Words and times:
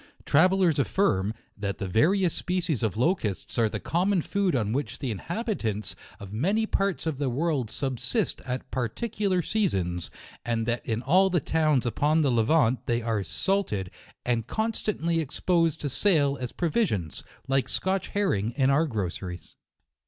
Travellers 0.25 0.79
affirm, 0.79 1.31
that 1.55 1.77
the 1.77 1.87
various 1.87 2.33
species 2.33 2.81
of 2.81 2.97
locusts 2.97 3.59
are 3.59 3.69
the 3.69 3.79
common 3.79 4.23
food 4.23 4.55
on 4.55 4.73
which 4.73 4.97
the 4.97 5.11
inhabitants 5.11 5.95
of 6.19 6.33
many 6.33 6.65
parts 6.65 7.05
of 7.05 7.19
the 7.19 7.29
world 7.29 7.69
subsist 7.69 8.41
at 8.41 8.71
particular 8.71 9.43
seasons, 9.43 10.09
and 10.43 10.65
that 10.65 10.83
in 10.87 11.03
all 11.03 11.29
the 11.29 11.39
towns 11.39 11.85
upon 11.85 12.23
the 12.23 12.31
Levant, 12.31 12.83
they 12.87 13.03
are 13.03 13.23
salted, 13.23 13.91
and 14.25 14.47
constantly 14.47 15.17
expo 15.23 15.69
sed 15.69 15.79
to 15.81 15.87
sale 15.87 16.35
as 16.41 16.51
provisions, 16.51 17.23
like 17.47 17.69
Scotch 17.69 18.07
herring 18.07 18.53
in 18.55 18.71
our 18.71 18.87
groceries. 18.87 19.55